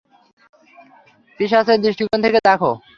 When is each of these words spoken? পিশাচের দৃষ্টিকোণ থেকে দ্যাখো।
পিশাচের 1.39 1.79
দৃষ্টিকোণ 1.83 2.19
থেকে 2.25 2.39
দ্যাখো। 2.39 2.71